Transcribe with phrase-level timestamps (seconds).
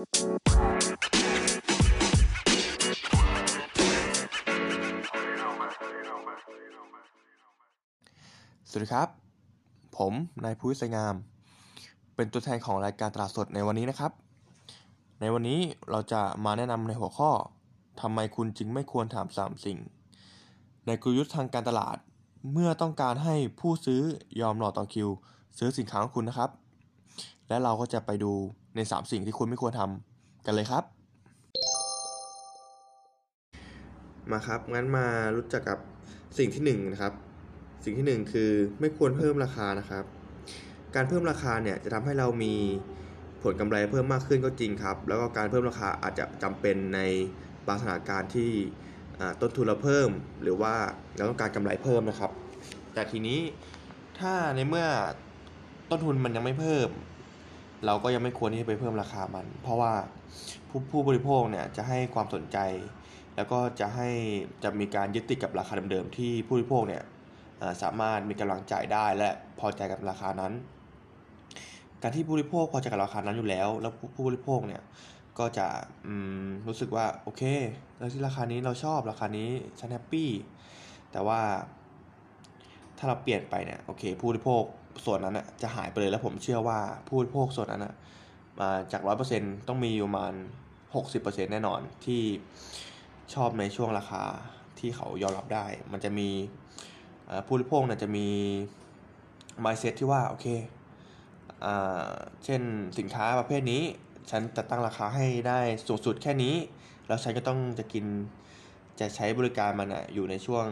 [0.00, 0.06] สวัส
[8.82, 9.08] ดีครับ
[9.96, 10.12] ผม
[10.44, 11.14] นายภูวิศงาม
[12.16, 14.12] เป็นตัวแทนของรายการตลาดสดในวันนี้นะครับ
[15.20, 15.60] ในวันนี้
[15.90, 17.30] เราจะมาแนะนำในหัวข้อ
[18.00, 19.78] ทำไมคุณจึงไม่ควรถามสามสิ่ง
[20.86, 21.96] ในกลยุทธ์ทางการตลาด
[22.52, 24.02] เมื่อต้องการให้ผู้ซื้อ
[24.40, 25.08] ยอมรอต่อคิว
[25.58, 26.50] ซื้อสินค้าของคุณนะครับ
[27.48, 28.32] และเราก็จะไปดู
[28.76, 30.84] ใน 3 สิ่งที่คุณไม่ควรทำกันเลยครับ
[34.30, 35.06] มาครับงั้นมา
[35.36, 35.78] รู้จักกับ
[36.38, 37.14] สิ่งที่1นนะครับ
[37.84, 40.04] สิ่งที่ 1 คือไม่ควรเพิ่มราคานะครับ
[40.94, 42.54] การเพิ่มราคาเนี่ยจะทำให้เรามี
[43.42, 47.00] ผลกำไรเพิ่มมากขึ้นก็จริงครับ แล้วก็การเพิ่มราคาอาจจะจำเป็นใน
[47.66, 48.50] บางสถานการณ์ที่
[49.40, 50.08] ต้นทุนเราเพิ่ม
[50.42, 50.74] หรือว่า
[51.16, 52.30] เราต้องการกำไรเพิ่มนะครับ
[52.94, 53.38] แต่ทีนี้
[54.18, 54.86] ถ้าในเมื่อ
[55.90, 56.88] ต้นทุนมันยังไม่เพิ่ม
[57.86, 59.92] เราก็ยังไม่ควรที่จะไปเพิ่มราคามัน เพราะว่า
[60.68, 62.58] ผู้ผู้บริโภคเนี่ยจะให้ความสนใจ
[63.36, 64.08] แล้วก็จะให้
[64.62, 67.02] จะมีการยึดติดกับราคาเดิมๆที่ผู้บริโภคเนี่ย
[67.82, 70.52] สามารถมีกำลังจ่ายได้และพอใจกับราคานั้น
[72.02, 74.82] การที่ผู้บริโภคพอใจกับราคานั้นอยู่แล้ว แล้วผู้บริโภคเนี่ย
[75.38, 75.66] ก็จะ
[76.68, 77.42] รู้สึกว่าโอเค
[77.98, 80.30] แล้วที่ราคานี้เราชอบราคานี้ฉันแฮปปี้
[81.12, 81.40] แต่ว่า
[82.98, 84.64] ถ้าเราเปลี่ยนไปเนี่ยโอเค ผู้บริโภค
[85.04, 87.94] ส่วนนั้นนะจะหายไปเลยแล้วผมเชื่อว่าผู้บริโภคส่วนนั้นนะ
[88.60, 90.34] มาจากร้อยเปอร์เซ็นต้องมีอยู่ประมาณ
[90.94, 92.22] หกสิบเปอร์เซ็นแน่นอนที่
[93.34, 94.24] ชอบในช่วงราคา
[94.78, 96.28] ที่เขายอมรับได้ มันจะมี
[97.46, 98.28] ผู้บริโภคเนี่ยจะมี
[99.64, 100.46] mindset ที่ว่าโอเค
[102.44, 102.62] เช่น
[102.98, 103.82] สินค้าประเภทนี้
[104.30, 106.54] ฉันจะตั้งราคาให้ได้สูงสุดแค่นี้
[107.06, 108.04] แล้วฉันก็ต้องจะกิน
[109.00, 110.66] จะใช้บริการมันอะอยู่ในช่วง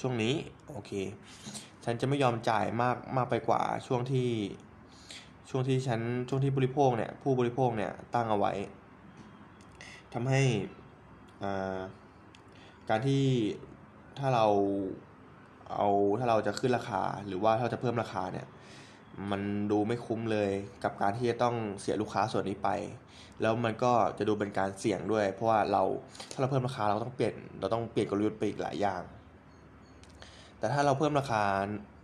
[0.00, 0.34] ช่วงนี้
[0.72, 0.92] โอเค
[1.84, 4.28] ฉันจะไม่ยอมจ่ายมากมากไปกว่าช่วงที่
[5.50, 8.52] ช่วงที่ฉันช่วงที่บริโภคเนี่ยผู้บริโภคเนี่ยตั้งเอาไว้
[10.14, 10.42] ทำให้
[12.88, 13.24] การที่
[14.18, 14.46] ถ้าเรา
[15.76, 15.88] เอา
[16.18, 18.46] ถ้าเราจะขึ้นราคาหรือว่าถ้าจะเพิ่มราคาเนี่ย
[19.30, 20.50] มันดูไม่คุ้มเลย
[20.84, 22.68] กับการที่จะต้องเสียลูกค้าส่วนนี้ไป
[23.40, 25.82] แล้วมันก็จะดูเป็นการเสี่ยงด้วย เพราะว่าเรา
[26.32, 29.02] ถ้าเราเพิ่มราคาเราต้องเปลี่ยนเราต้องเปลี่ยนกลยุทธ์ไปอีกหลายอย่าง
[30.60, 31.42] แต่ถ้าเราเพิ่มราคา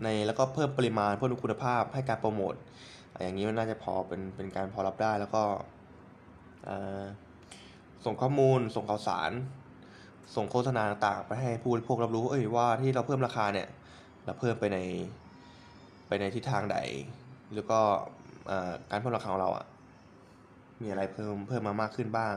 [0.05, 2.55] ในแล้วก็เพิ่มปริมาณเพิ่มคุณภาพให้การโปรโมท
[3.23, 5.43] อย่างนี้มันน่าจะพอเป็นเป็นการพอรับได้แล้วก็
[8.05, 9.31] ส่งข้อมูล ส่งข่าวสาร
[10.35, 13.69] ส่งโฆษณาต่างๆ ไปให้ผู้บริโภครับรู้เอ้ยว่าที่เราเพิ่มราคาเนี่ย
[14.25, 14.79] เราเพิ่มไปใน
[16.09, 16.79] ไปในทิศทางใด
[17.55, 17.81] แล้วก็
[18.91, 19.67] การเพิ่มราคาของเราอะ
[20.83, 22.35] มีอะไรเพิ่มเพิ่มมามากขึ้นบ้าง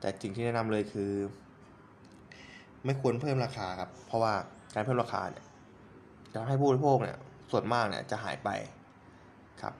[0.00, 1.10] แต่สิ่งที่แนะนำเลยคือ
[2.84, 4.34] ไม่ควรเพิ่มราคาครับ เพราะว่า
[4.74, 5.46] การเพิ่มราคาเนี่ย
[6.30, 7.18] จะทำให้ผู้บริโภคเนี่ย
[7.50, 8.48] ส่วนมากเนี่ยจะหายไป
[9.62, 9.74] ครับ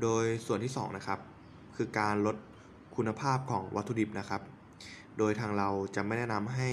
[0.00, 1.18] โดยส่วนที่2นะครับ
[1.76, 2.36] คือการลด
[2.96, 4.42] คุณภาพของวัตถุดิบนะครับ
[5.18, 6.70] โดยทางเราจะไม่แนะนำให้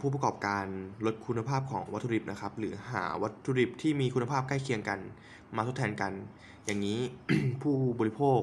[0.00, 0.64] ผู้ประกอบการ
[1.06, 4.98] ลดคุณภาพของวัตถุดิบนะครับ หรือหาวัตถุดิบที่มีคุณภาพใกล้เคียงกัน
[5.56, 6.12] มาทดแทนกัน
[6.64, 6.98] อย่างนี้
[7.62, 8.40] ผู้บริโภค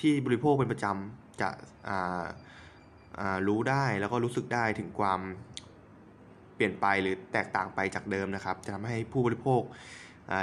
[0.00, 1.48] ที่บริโภคเป็นประจำจะ
[3.48, 5.20] รู้ได้แล้วก็รู้สึกได้ถึงความ
[6.54, 9.62] เปลี่ยนไปหรือแตกต่างไปจากเดิมนะครับ จะทำให้ผู้บริโภค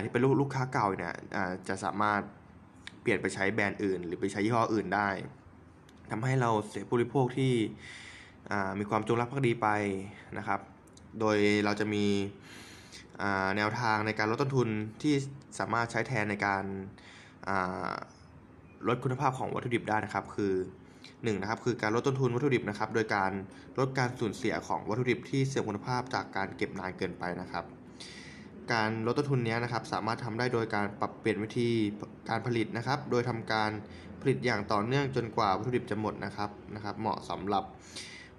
[0.03, 1.13] ที่เป็นลูกลูกค้าเก่าเนี่ย
[1.67, 2.21] จะสามารถ
[3.01, 5.09] เปลี่ยนไปใช้แบรนด์อื่น หรือไปใช้ยี่ห้ออื่นได้
[6.11, 7.53] ทำให้เราเสียผู้บริโภคที่
[8.79, 9.67] มีความจงรักภักดีไป
[10.37, 10.59] นะครับ
[11.19, 12.05] โดยเราจะมี
[13.57, 14.67] แนวทางในการลดต้นทุน
[15.01, 15.15] ที่
[15.59, 16.63] สามารถใช้แทนในการ
[18.87, 20.53] ลดคุณภาพของวัตถุดิบได้นะครับ คือ
[21.21, 23.31] 1นะครับคือการลดต้นทุนวัตถุดิบนะครับโดยการ
[23.79, 27.65] ลดการสูญเสียของวัตถุดิบที่เสื่อมคุณภาพจากการเก็บนานเกินไปนะครับ
[28.73, 31.69] การลดต้นทุนนี้นะครับสามารถทำได้โดยการปรับเปลี่ยนวิธี
[32.29, 33.71] การผลิตนะครับ โดยทำการ
[34.21, 37.63] ผลิตอย่างต่อเนื่องจนกว่าวัตถุดิบจะหมดนะครับนะครับ เหมาะสำหรับ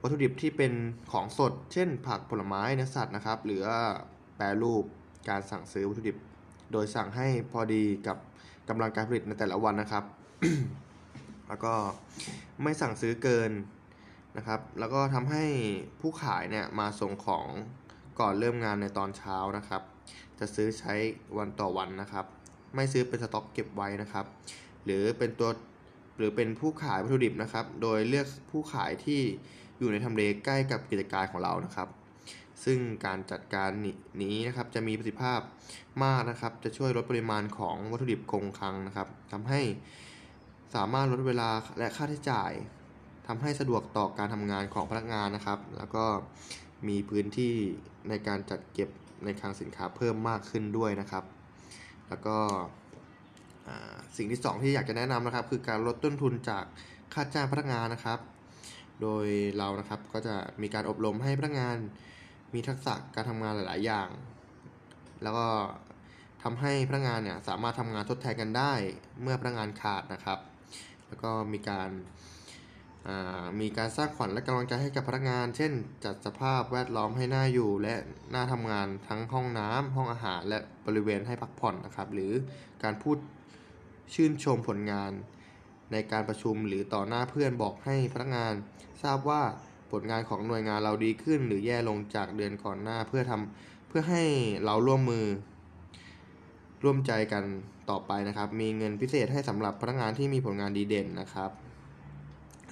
[0.02, 0.72] วัตถุดิบที่เป็น
[1.12, 3.62] ของสด เช่น ผักผลไม้เนื้อสัตว์นะครับ หรือ
[4.36, 4.84] แปรรูป
[5.28, 6.16] การสั่งซื้อวัตถุดิบ
[6.72, 8.16] โดยสั่งให้พอดีกับ
[8.68, 10.04] กำลังการผลิตในแต่ละวันนะครับ
[11.48, 11.74] แล้วก็
[12.62, 13.50] ไม่สั่งซื้อเกิน
[14.36, 15.44] นะครับ แล้วก็ทำให้
[16.00, 17.46] ผู้ขายเนี่ยมาส่งของ
[18.20, 19.82] ก่อนเริ่มงานในตอนเช้านะครับ
[20.38, 20.94] จะซื้อใช้
[21.38, 22.24] วันต่อวันนะครับ
[22.74, 24.26] ไม่ซื้อเป็นสต็อกเก็บไว้นะครับ
[24.84, 25.50] หรือเป็นตัว
[26.18, 29.20] หรือเป็นผู้ขายวัตถุดิบนะครับ โดยเลือกผู้ขายที่
[29.78, 31.88] อยู่ในทำเลใกล้กับกิจการของเรานะครับ
[32.64, 33.70] ซึ่งการจัดการ
[34.22, 35.40] นี้นะครับจะมีประสิทธิภาพ
[36.04, 39.60] มากนะครับ จะช่วยลดปริมาณของวัตถุดิบคงคลังนะครับทำให้
[40.74, 42.52] สามารถลดเวลาและค่าใช้จ่าย
[43.26, 46.04] ทำให้สะดวกต่อการทำงานของพนักงานนะครับ แล้วก็
[46.88, 47.54] มีพื้นที่
[48.08, 48.88] ในการจัดเก็บ
[49.24, 51.24] ในคลังสินค้าเพิ่มมากขึ้นด้วยนะครับ
[52.08, 52.36] แล้วก็
[54.16, 56.64] สิ่งที่ 2 ที่อยากจะแนะนำนะครับ คือการลดต้นทุนจาก
[57.14, 58.18] ค่าจ้างพนักงานนะครับ
[59.02, 59.26] โดย
[59.58, 61.76] เรานะครับก็จะมีการอบรมให้พนักงาน
[62.54, 64.08] มีทักษะการทำงานหลาย ๆ อย่าง
[65.22, 65.46] แล้วก็
[66.42, 68.72] ทำให้พนักงานเนี่ยสามารถทำงานทดแทนกันได้
[69.22, 70.38] เมื่อพนักงานขาดนะครับ
[71.08, 71.90] แล้วก็มีการ
[73.60, 75.72] มีการสร้างขวัญและกำลังใจให้กับพนักงาน เช่น
[76.04, 77.94] จัดสภาพแวดล้อมให้น่าอยู่ และ
[78.34, 82.32] น่าทำงานทั้งห้องน้ำห้องอาหาร และบริเวณให้พักผ่อนนะครับ หรือ
[82.82, 83.16] การพูด
[84.14, 85.12] ชื่นชมผลงาน
[85.92, 88.52] ในการประชุมหรือต่อหน้าเพื่อนบอกให้พนักงาน
[89.02, 89.42] ทราบว่า
[89.92, 94.24] ผลงานของหน่วยงานเราดีขึ้น หรือแย่ลงจากเดือนก่อนหน้าเพื่อทำเพื่อให้
[94.64, 95.24] เราร่วมมือ
[96.84, 97.44] ร่วมใจกัน
[97.90, 101.50] ต่อไปนะครับ มีเงินพิเศษให้สำหรับพนักงานที่มีผลงานดีเด่นนะครับ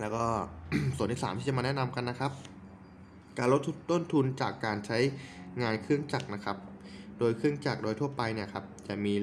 [0.00, 0.24] แล้วก็
[0.96, 2.32] ส่วนที่ 3 ที่จะมาแนะนำกันนะครับ
[3.38, 3.60] การลด
[3.90, 4.98] ต้นทุนจากการใช้
[5.62, 6.56] งานเครื่องจักรนะครับ
[7.18, 9.14] โดยเครื่องจักรโดยทั่วไปเนี่ยครับจะมี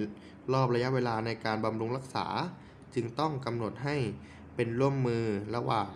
[0.53, 2.25] รอบระยะเวลาในการบำรุงรักษา
[2.95, 3.95] จึงต้องกำหนดให้
[4.55, 5.23] เป็นร่วมมือ
[5.55, 5.89] ระหว่าง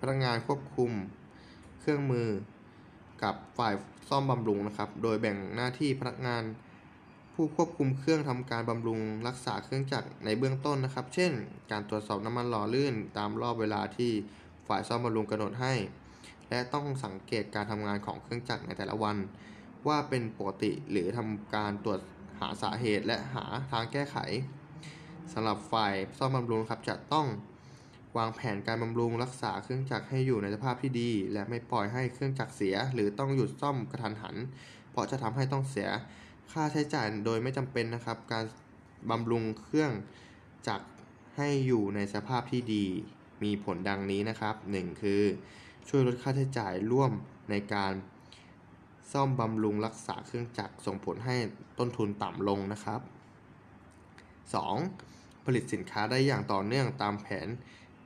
[0.00, 0.90] พนักงานควบคุม
[1.80, 2.28] เครื่องมือ
[3.22, 3.74] กับฝ่าย
[4.08, 6.42] ซ่อมบำรุงนะครับ โดยแบ่งหน้าที่พนักงาน
[7.36, 11.32] ผู้ควบคุมเครื่องทำการบำรุงรักษาเครื่องจักรในเบื้องต้นนะครับ เช่น
[11.70, 14.12] การตรวจสอบน้ำมันหล่อลื่นตามรอบเวลาที่
[14.68, 15.72] ฝ่ายซ่อมบำรุงกำหนดให้
[16.50, 19.16] และต้องสังเกตการทำงานของเครื่องจักรในแต่ละวัน
[19.88, 22.00] ว่าเป็นปกติหรือทำการตรวจ
[22.40, 24.16] หาสาเหตุและหาทางแก้ไข
[25.32, 27.26] สำหรับฝ่ายซ่อมบำรุงครับจะต้อง
[28.16, 34.36] วางแผนการบำรุงรักษาเครื่องจักรให้อยู่ในสภาพที่ดี และไม่ปล่อยให้เครื่องจักรเสีย หรือต้องหยุดซ่อมกระทันหัน
[34.90, 35.88] เพราะจะทำให้ต้องเสีย
[36.52, 38.44] ค่าใช้จ่ายโดยไม่จำเป็นนะครับ การ
[39.10, 39.92] บำรุงเครื่อง
[40.68, 40.86] จักร
[41.36, 42.84] ให้อยู่ในสภาพที่ดี
[43.42, 45.02] มีผลดังนี้นะครับ 1.
[45.02, 45.22] คือ
[45.88, 47.12] ช่วยลดค่าใช้จ่ายร่วม
[47.50, 47.92] ในการ
[49.12, 51.36] ซ่อมบำรุงรักษาเครื่องจักรส่งผลให้
[51.78, 53.00] ต้นทุนต่ำลงนะครับ
[54.62, 55.44] 2.
[55.44, 57.48] ผลิตสินค้าได้อย่างต่อเนื่องตามแผน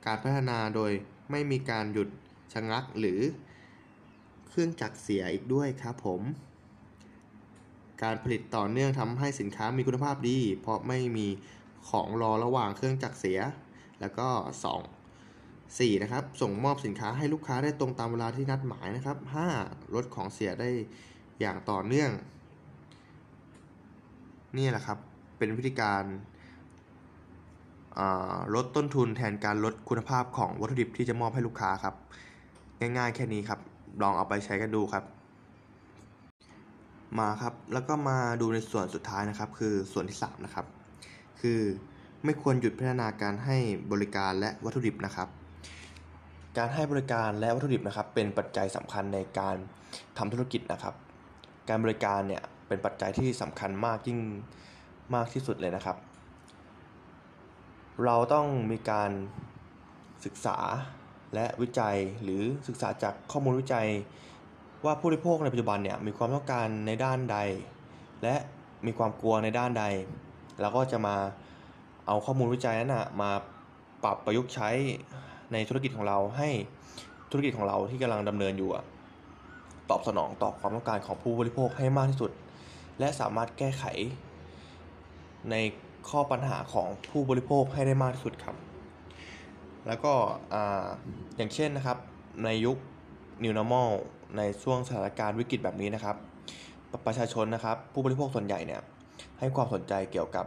[0.05, 0.91] การพัฒนาโดย
[1.31, 2.09] ไม่มีการหยุด
[2.53, 3.19] ชะงักหรือ
[4.47, 6.21] เครื่องจักรเสียอีกด้วยครับผม
[8.03, 11.27] การผลิตต่อเนื่องทำให้สินค้ามีคุณภาพดี เพราะไม่มี
[11.89, 13.39] ของรอระหว่างเครื่องจักรเสีย
[14.01, 14.27] แล้วก็
[15.13, 19.17] 2 4นะครับ ส่งมอบสินค้าให้ลูกค้าได้ตรงตามเวลาที่นัดหมายนะครับ
[19.55, 19.95] 5.
[19.95, 20.69] ลดของเสียได้
[21.39, 22.11] อย่างต่อเนื่อง
[24.57, 24.97] นี่แหละครับ
[25.37, 26.03] เป็นวิธีการ
[28.55, 31.95] ลดต้นทุนแทนการลดคุณภาพของวัตถุดิบที่จะมอบให้ลูกค้าครับ
[32.79, 33.59] ง่ายๆแค่นี้ครับ
[34.01, 35.03] ลองเอาไปใช้กันดูครับ
[37.19, 40.65] มาครับ แล้วก็มาดูในส่วนสุดท้ายนะครับ คือส่วนที่ 3 นะครับ
[41.41, 41.59] คือ
[42.23, 43.57] ไม่ควรหยุดพัฒนาการให้
[43.91, 45.29] บริการและวัตถุดิบนะครับ
[46.57, 49.55] การให้บริการและวัตถุดิบนะครับ เป็นปัจจัยสำคัญในการ
[50.17, 50.95] ทำธุรกิจนะครับ
[51.69, 54.19] การบริการเนี่ยเป็นปัจจัยที่สำคัญมากยิ่ง
[55.15, 55.97] มากที่สุดเลยนะครับ
[58.05, 59.11] เราต้องมีการ
[60.25, 60.57] ศึกษา
[61.33, 63.87] และวิจัยหรือศึกษาจากข้อมูลวิจัย
[64.85, 67.37] ว่าผู้บริโภคในปัจจุบันเนี่ยมีความต้องการในด้านใด
[68.23, 68.35] และ
[68.85, 69.85] มีความกลัวในด้านใด
[70.61, 71.15] แล้วก็จะมา
[72.07, 73.31] เอาข้อมูลวิจัยนั้นนะมา
[74.03, 74.69] ปรับประยุกต์ใช้
[75.51, 76.49] ในธุรกิจของเราให้
[77.31, 78.69] ธุรกิจของเราที่กำลังดำเนินอยู่
[79.89, 82.31] ตอบสนองต่อความต้องการของผู้บริโภคให้มากที่สุด
[82.99, 83.85] และสามารถแก้ไข
[85.51, 85.55] ใน
[86.09, 88.55] ข้อปัญหาของผู้บริโภคให้ได้มากที่สุดครับ
[89.87, 90.13] แล้วก็
[91.37, 91.97] อย่างเช่นนะครับ
[92.43, 92.77] ในยุค
[93.43, 93.89] New Normal
[94.37, 96.15] ในช่วงสถานการณ์วิกฤตแบบนี้นะครับ
[97.05, 98.81] ประชาชนนะครับ ผู้บริโภคส่วนใหญ่เนี่ย
[99.39, 100.45] ให้ความสนใจเกี่ยวกับ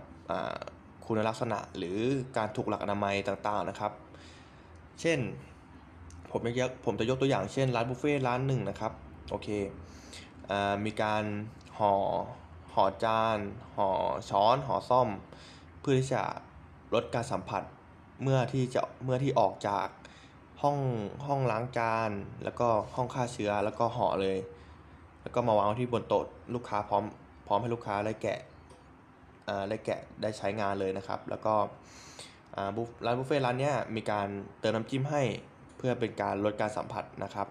[1.07, 1.99] คุณลักษณะหรือ
[2.37, 3.93] การถูกหลักอนามัยต่างๆนะครับ
[5.01, 5.19] เช่น
[6.31, 8.93] ผมจะยกผมจะยกตัวอย่างเช่น ร้านบุฟเฟ่ร้านหนึ่งนะครับ
[9.31, 9.49] โอเค
[10.51, 10.53] อ
[10.85, 11.25] มีการ
[11.79, 11.95] ห่อ
[12.75, 13.39] ห่อจาน
[13.77, 13.89] ห่อ
[14.31, 15.09] ช้อนห่อซ่อม
[15.81, 16.23] เพื่อที่จะ
[16.95, 17.63] ลดการสัมผัส
[18.23, 19.87] เมื่อที่จะเมื่อที่ออกจาก
[20.63, 20.79] ห้อง
[21.27, 22.11] ห้องล้างจาน
[22.45, 24.39] แล้วก็ห้องฆ่าเชื้อแล้วก็ห่อเลย
[25.23, 26.25] แล้วก็มาวางที่บนโต๊ะ
[26.55, 27.05] ลูกค้าพร้อม
[27.47, 28.39] พร้อมให้ลูกค้าได้แกะ
[29.69, 31.55] ได้แกะได้ใช้งานเลยนะครับ แล้วก็
[33.07, 34.29] ร้านบุฟเฟ่ร้านนี้มีการ
[34.61, 35.23] เติมน้ำจิ้มให้
[35.77, 37.49] เพื่อเป็นการลดการสัมผัสนะครับ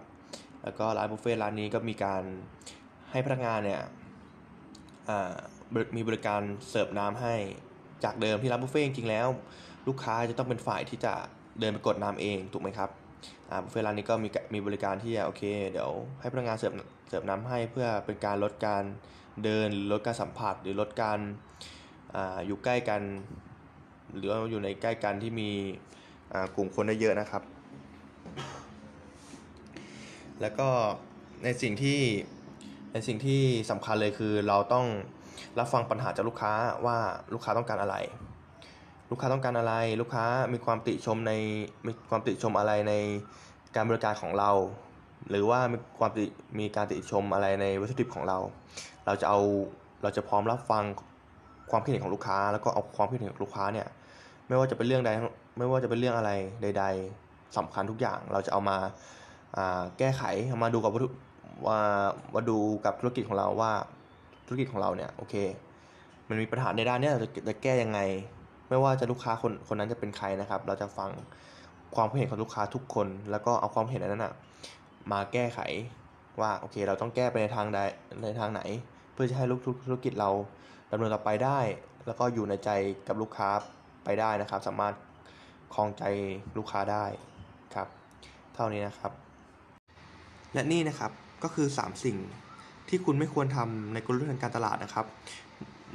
[0.62, 2.22] แล้วก็ร้านบุฟเฟ่ร้านนี้ก็มีการ
[3.10, 3.82] ให้พนักงานเนี่ย
[5.96, 7.34] มีบริการเสิร์ฟน้ำให้
[8.04, 9.26] จากเดิมที่ร้านบุฟเฟ่จริงๆแล้ว
[9.86, 11.14] ลูกค้าจะต้องเป็นฝ่ายที่จะ
[11.60, 12.90] เดินไปกดน้ำเองถูกไหมครับ
[13.62, 15.90] บุฟเฟ่ร้านนี้ก็มีมีบริการที่โอเค เดี๋ยว
[16.20, 16.72] ให้พนักงานเสิร์ฟ
[17.08, 18.82] เสิร์ฟน้ำให้เพื่อเป็นการลดการ
[19.44, 21.18] เดินลดการสัมผัส หรือลดการ
[22.14, 23.02] ออยู่ใกล้กัน
[24.16, 25.50] หรือว่าอยู่ในใกล้กันที่มี
[26.56, 27.42] กลุ่มคนได้เยอะนะครับ
[30.40, 30.68] แล้วก็
[31.44, 32.00] ในสิ่งที่
[32.92, 34.86] ในสิ่งที่สำคัญเลยคือเราต้อง
[35.58, 36.52] รับฟังปัญหาจากลูกค้า
[36.86, 36.98] ว่า
[37.32, 37.96] ลูกค้าต้องการอะไร
[39.10, 41.32] ลูกค้าต้องการอะไร ลูกค้ามีความติชมใน
[41.86, 42.92] มีความติชมอะไรใน
[43.76, 44.50] การบริการของเรา
[45.30, 46.24] หรือว่ามีความติ
[46.58, 48.38] มีการติชมอะไรในวัตถุดิบของเรา
[49.06, 49.40] เราจะเอา
[50.02, 50.84] เราจะพร้อมรับฟัง
[51.70, 53.86] ความคิดเห็นของลูกค้า แล้วก็เอาความคิดเห็นของลูกค้าเนี่ย
[54.48, 55.10] ไม่ว่าจะเป็นเรื่องใด
[55.58, 56.30] ไม่ว่าจะเป็นเรื่องอะไร
[56.62, 56.84] ใด
[57.20, 58.76] ๆสำคัญทุกอย่างเราจะเอามา
[59.98, 60.30] แก้ไขา
[60.62, 61.08] มาดูกับวัตถุ
[61.66, 61.78] ว่า
[62.34, 63.72] มาดูกับธุรกิจของเราว่า
[64.46, 65.34] ธุรกิจของเราเนี่ยโอเค
[66.28, 68.00] มันมีปัญหาในด้านนี้เราจะจะแก้ยังไง
[68.70, 71.10] ไม่ว่าจะลูกค้าคนคนนั้นจะเป็นใครนะครับ เราจะฟัง
[71.94, 74.34] ความคิดเห็นของลูกค้าทุกคน แล้วก็เอาความเห็นนั้นนะ
[75.12, 75.60] มาแก้ไข
[76.40, 77.78] ว่าโอเค เราต้องแก้ไปในทางใด
[78.22, 78.62] ในทางไหน
[79.12, 80.30] เพื่อจะให้ลูกธุรกิจเรา
[80.92, 81.58] ดำเนินต่อไปได้
[82.06, 82.70] แล้วก็อยู่ในใจ
[83.08, 83.48] กับลูกค้า
[84.04, 84.94] ไปได้นะครับ สามารถ
[85.74, 86.04] ครองใจ
[86.56, 87.04] ลูกค้าได้
[87.74, 87.88] ครับ
[88.54, 89.12] เท่านี้นะครับ
[90.54, 91.12] และนี่นะครับ
[91.42, 92.16] ก็คือ 3 สิ่ง
[92.88, 95.06] ที่คุณไม่ควรทำในกลยุทธ์ทางการตลาดนะครับ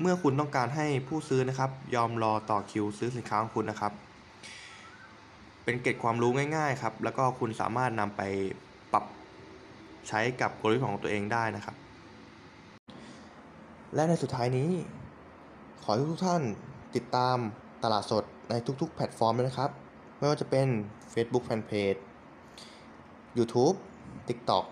[0.01, 3.93] เมื่อคุณต้องการให้ผู้ซื้อนะครับ ยอมรอต่อคิวซื้อสินค้าของคุณนะครับ
[5.63, 8.21] เป็นเกร็ดความรู้ง่าย ๆ ครับ แล้วก็คุณสามารถนำไป
[8.91, 9.05] ปรับ
[10.07, 11.75] ใช้กับกลยุทธ์ของตัวเองได้นะครับ
[13.95, 14.69] และในสุดท้ายนี้
[15.83, 16.41] ขอให้ทุกท่าน
[16.95, 17.37] ติดตาม
[17.83, 19.71] ตลาดสดในทุกๆ แพลตฟอร์มเลยนะครับ
[20.17, 20.67] ไม่ว่าจะเป็น
[21.13, 21.99] Facebook Fanpage
[23.37, 23.75] YouTube
[24.27, 24.65] TikTok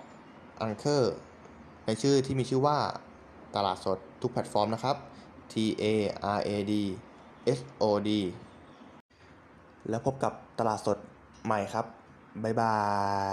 [0.65, 1.03] Anchor
[1.86, 2.77] ในชื่อที่มีชื่อว่า
[3.55, 4.95] ตลาดสดทุกแพลตฟอร์มนะครับ
[5.51, 5.86] T A
[6.38, 6.74] R A D
[7.57, 8.10] S O D
[9.89, 10.98] แล้วพบกับตลาดสด
[11.45, 11.86] ใหม่ครับ
[12.43, 12.75] บ๊ายบา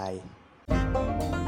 [0.09, 1.40] ย